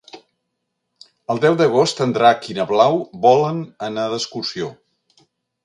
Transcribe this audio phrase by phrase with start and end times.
[1.33, 4.75] El deu d'agost en Drac i na Blau volen anar d'excursió.